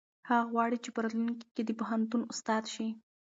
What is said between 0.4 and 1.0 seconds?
غواړي چې په